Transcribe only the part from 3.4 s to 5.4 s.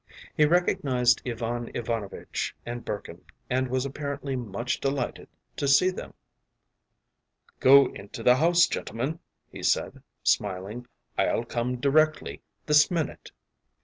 and was apparently much delighted